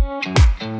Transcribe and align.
Música 0.00 0.79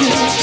you. 0.00 0.33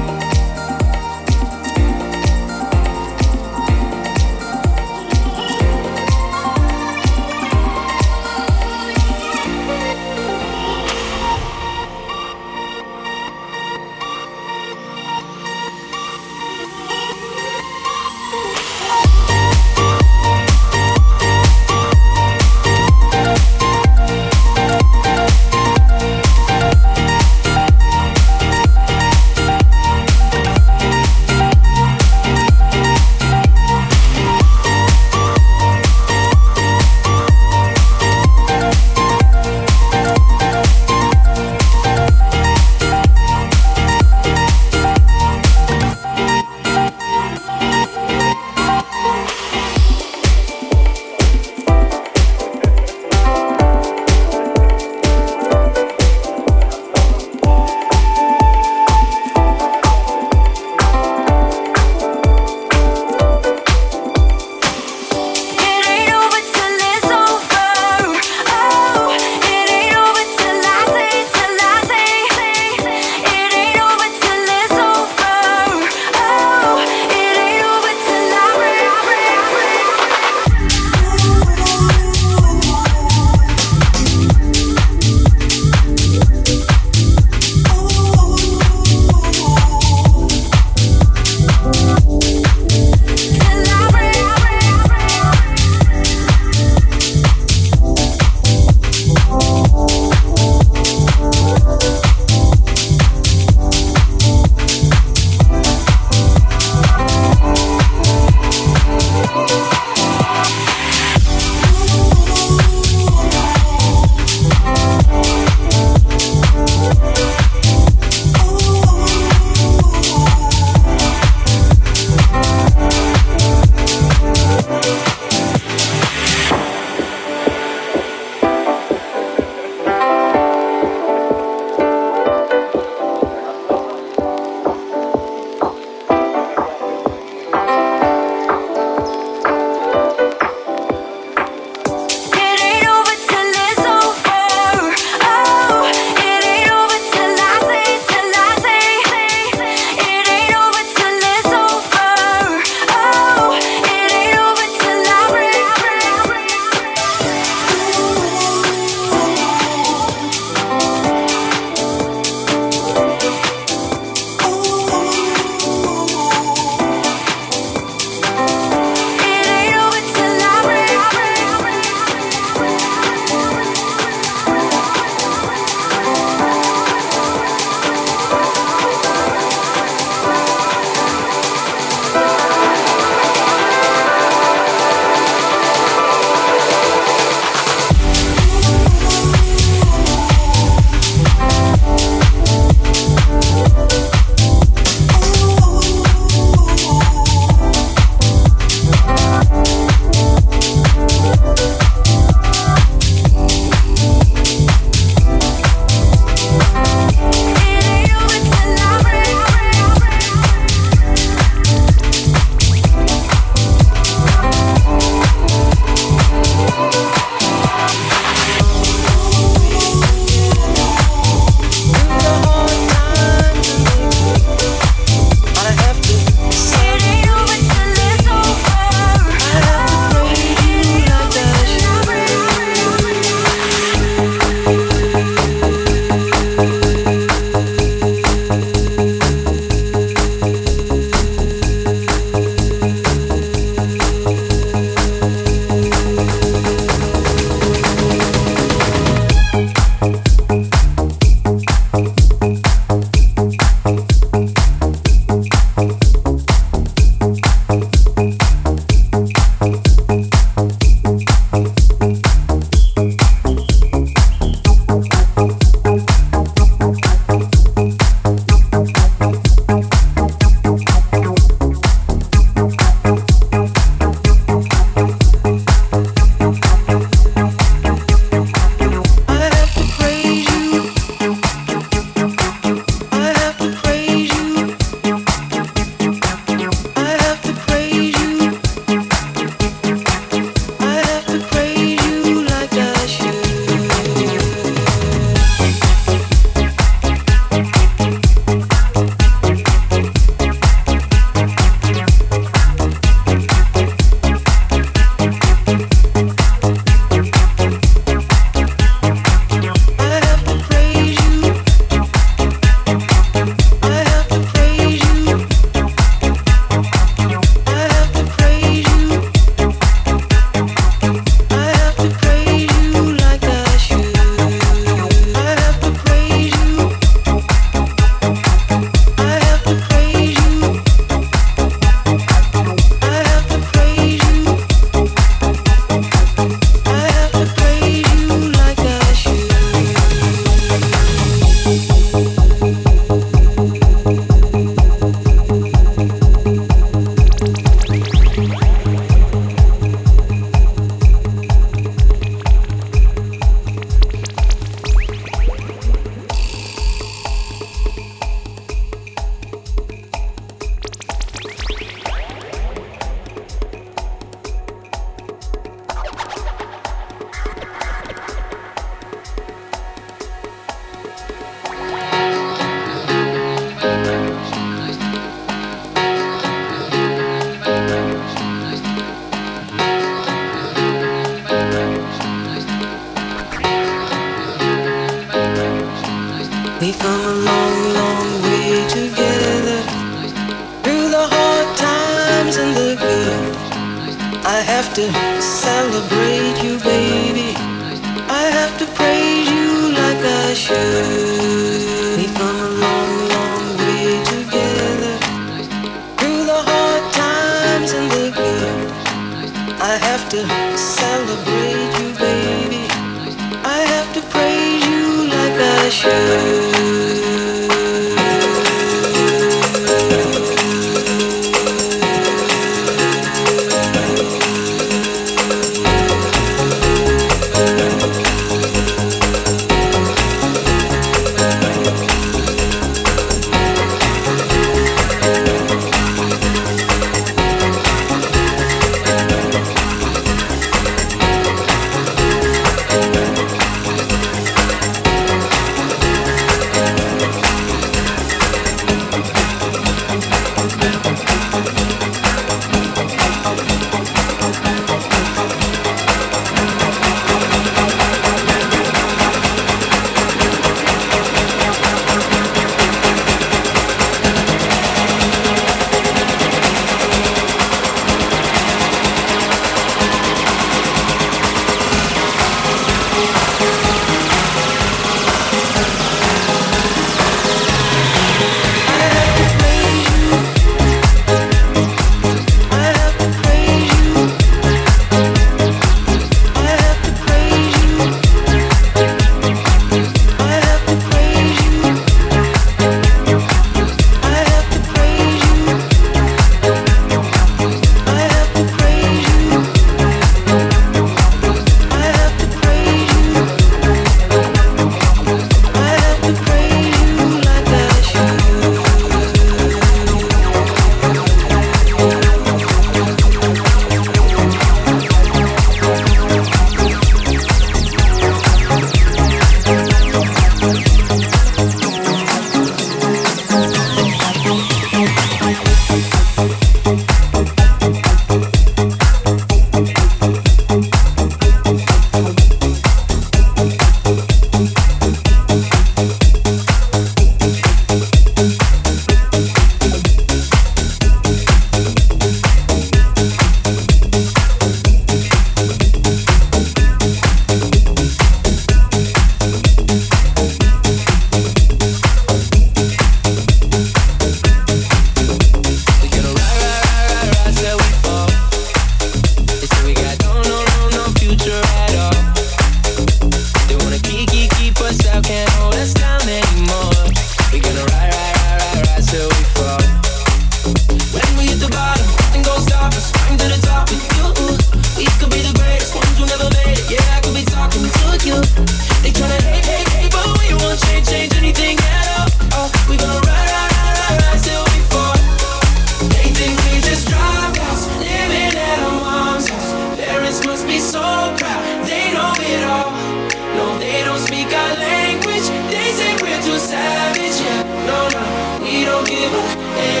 believer. 599.29 600.00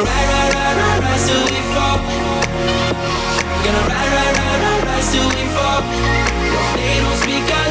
Gonna 0.00 0.12
ride, 0.12 0.54
ride, 0.54 0.76
ride, 0.76 1.02
ride, 1.02 1.20
we 1.50 1.60
fall. 1.74 1.98
Gonna 3.64 3.84
ride, 3.84 4.12
ride, 4.16 4.36
ride, 4.38 4.84
ride, 4.88 5.04
till 5.12 5.28
we 5.28 5.44
fall. 5.52 5.82
They 6.74 7.00
don't 7.00 7.16
speak 7.20 7.44
our 7.52 7.69